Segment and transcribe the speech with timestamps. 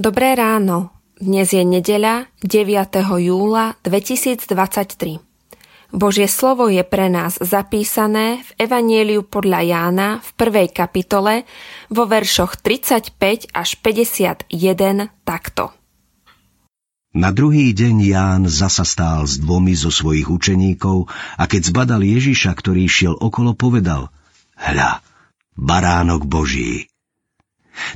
[0.00, 0.96] Dobré ráno.
[1.20, 3.20] Dnes je nedeľa 9.
[3.20, 4.48] júla 2023.
[5.92, 11.44] Božie slovo je pre nás zapísané v Evanieliu podľa Jána v prvej kapitole
[11.92, 14.48] vo veršoch 35 až 51
[15.28, 15.76] takto.
[17.12, 22.56] Na druhý deň Ján zasa stál s dvomi zo svojich učeníkov a keď zbadal Ježiša,
[22.56, 24.08] ktorý šiel okolo, povedal
[24.56, 25.04] Hľa,
[25.60, 26.89] baránok Boží,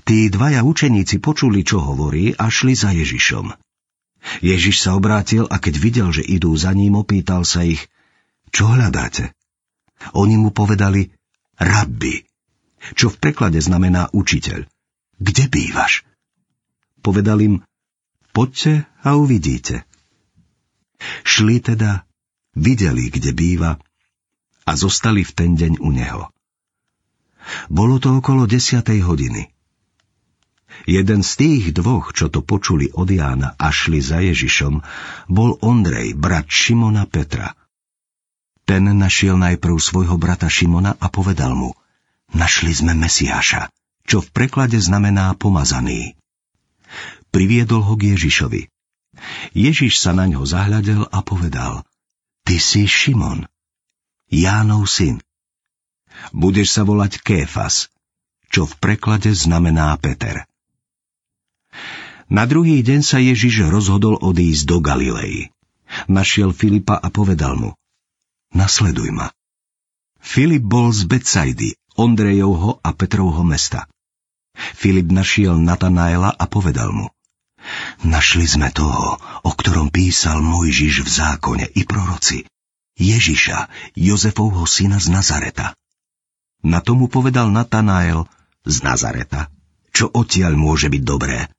[0.05, 3.53] Tí dvaja učeníci počuli, čo hovorí a šli za Ježišom.
[4.41, 7.85] Ježiš sa obrátil a keď videl, že idú za ním, opýtal sa ich,
[8.55, 9.35] čo hľadáte?
[10.17, 11.13] Oni mu povedali,
[11.61, 12.25] rabbi,
[12.97, 14.65] čo v preklade znamená učiteľ.
[15.21, 16.03] Kde bývaš?
[17.05, 17.55] Povedal im,
[18.33, 19.85] poďte a uvidíte.
[21.25, 22.09] Šli teda,
[22.57, 23.77] videli, kde býva
[24.65, 26.23] a zostali v ten deň u neho.
[27.69, 29.54] Bolo to okolo desiatej hodiny.
[30.85, 34.85] Jeden z tých dvoch, čo to počuli od Jána a šli za Ježišom,
[35.33, 37.57] bol Ondrej, brat Šimona Petra.
[38.69, 41.73] Ten našiel najprv svojho brata Šimona a povedal mu,
[42.33, 43.73] našli sme Mesiáša,
[44.05, 46.17] čo v preklade znamená pomazaný.
[47.33, 48.69] Priviedol ho k Ježišovi.
[49.57, 51.87] Ježiš sa na ňo zahľadel a povedal,
[52.45, 53.49] ty si Šimon,
[54.29, 55.23] Jánov syn.
[56.33, 57.89] Budeš sa volať Kéfas,
[58.49, 60.47] čo v preklade znamená Peter.
[62.33, 65.53] Na druhý deň sa Ježiš rozhodol odísť do Galilei.
[66.09, 67.71] Našiel Filipa a povedal mu,
[68.57, 69.29] nasleduj ma.
[70.25, 73.87] Filip bol z Betsaidy, Ondrejovho a Petrovho mesta.
[74.55, 77.07] Filip našiel Natanaela a povedal mu,
[78.03, 82.49] našli sme toho, o ktorom písal Mojžiš v zákone i proroci,
[82.97, 85.75] Ježiša, Jozefovho syna z Nazareta.
[86.65, 88.25] Na tomu povedal Natanael
[88.65, 89.53] z Nazareta,
[89.93, 91.53] čo odtiaľ môže byť dobré.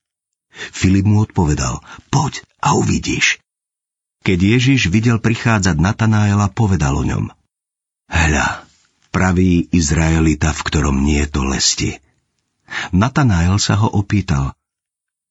[0.56, 3.44] Filip mu odpovedal, poď a uvidíš.
[4.26, 7.30] Keď Ježiš videl prichádzať Natanaela, povedal o ňom.
[8.10, 8.66] Hľa,
[9.14, 11.92] pravý Izraelita, v ktorom nie je to lesti.
[12.90, 14.58] Natanael sa ho opýtal,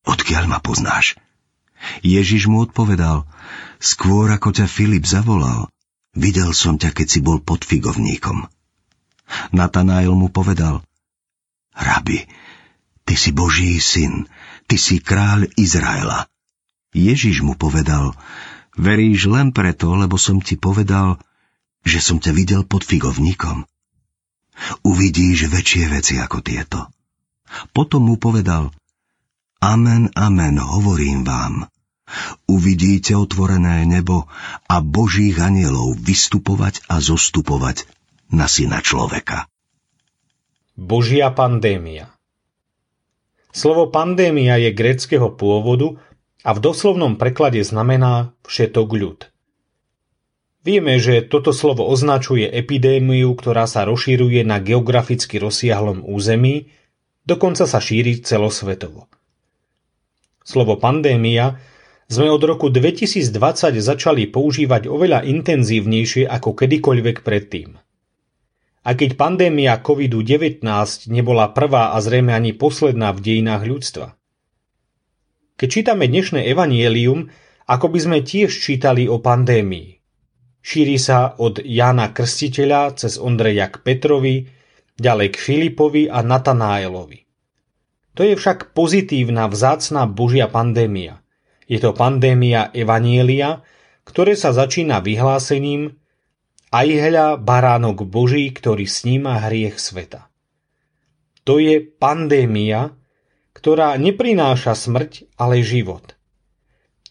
[0.07, 1.19] odkiaľ ma poznáš?
[2.01, 3.27] Ježiš mu odpovedal,
[3.83, 5.69] skôr ako ťa Filip zavolal,
[6.15, 8.47] videl som ťa, keď si bol pod figovníkom.
[9.51, 10.85] Natanael mu povedal,
[11.75, 12.25] Rabi,
[13.05, 14.29] ty si Boží syn,
[14.69, 16.27] ty si kráľ Izraela.
[16.95, 18.17] Ježiš mu povedal,
[18.75, 21.21] veríš len preto, lebo som ti povedal,
[21.85, 23.69] že som ťa videl pod figovníkom.
[24.87, 26.89] Uvidíš väčšie veci ako tieto.
[27.77, 28.73] Potom mu povedal,
[29.61, 31.67] Amen, amen, hovorím vám.
[32.45, 34.29] Uvidíte otvorené nebo
[34.69, 37.89] a božích anielov vystupovať a zostupovať
[38.29, 39.49] na syna človeka.
[40.77, 42.13] Božia pandémia
[43.55, 45.95] Slovo pandémia je gréckého pôvodu
[46.43, 49.31] a v doslovnom preklade znamená všetok ľud.
[50.67, 56.75] Vieme, že toto slovo označuje epidémiu, ktorá sa rozšíruje na geograficky rozsiahlom území,
[57.23, 59.07] dokonca sa šíri celosvetovo.
[60.43, 61.63] Slovo pandémia
[62.11, 63.31] sme od roku 2020
[63.79, 67.84] začali používať oveľa intenzívnejšie ako kedykoľvek predtým.
[68.85, 70.61] A keď pandémia COVID-19
[71.09, 74.07] nebola prvá a zrejme ani posledná v dejinách ľudstva.
[75.57, 77.33] Keď čítame dnešné evanielium,
[77.65, 79.97] ako by sme tiež čítali o pandémii.
[80.61, 84.49] Šíri sa od Jána Krstiteľa cez Ondreja k Petrovi,
[85.01, 87.25] ďalej k Filipovi a Natanáelovi.
[88.15, 91.25] To je však pozitívna vzácná Božia pandémia.
[91.65, 93.65] Je to pandémia Evanielia,
[94.05, 95.97] ktoré sa začína vyhlásením,
[96.75, 100.27] aj hľa baránok Boží, ktorý sníma hriech sveta.
[101.47, 102.99] To je pandémia,
[103.55, 106.19] ktorá neprináša smrť, ale život.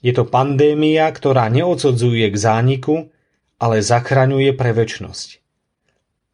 [0.03, 3.07] Je to pandémia, ktorá neodsudzuje k zániku,
[3.55, 5.39] ale zachraňuje pre väčnosť.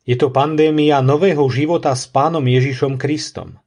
[0.10, 3.62] Je to pandémia nového života s pánom Ježišom Kristom.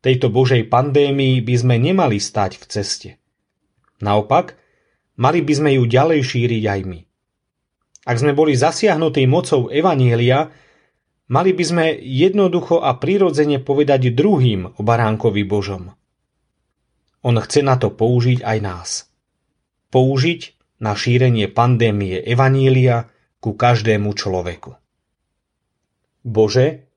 [0.00, 3.10] Tejto Božej pandémii by sme nemali stať v ceste.
[4.00, 4.56] Naopak,
[5.20, 7.09] mali by sme ju ďalej šíriť aj my.
[8.08, 10.48] Ak sme boli zasiahnutí mocou Evanielia,
[11.28, 15.92] mali by sme jednoducho a prirodzene povedať druhým o baránkovi Božom.
[17.20, 18.88] On chce na to použiť aj nás.
[19.92, 20.40] Použiť
[20.80, 23.12] na šírenie pandémie Evanília
[23.44, 24.80] ku každému človeku.
[26.24, 26.88] Bože,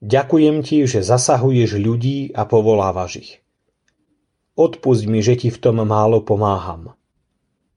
[0.00, 3.32] ďakujem Ti, že zasahuješ ľudí a povolávaš ich.
[4.56, 6.96] Odpusť mi, že Ti v tom málo pomáham.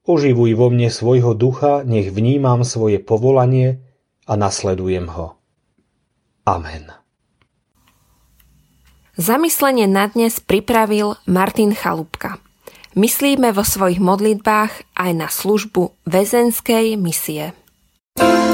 [0.03, 3.79] Oživuj vo mne svojho ducha, nech vnímam svoje povolanie
[4.27, 5.39] a nasledujem ho.
[6.44, 6.91] Amen.
[9.15, 12.41] Zamyslenie na dnes pripravil Martin Chalúbka.
[13.00, 17.55] Myslíme vo svojich modlitbách aj na službu väzenskej misie.
[18.13, 18.52] thank you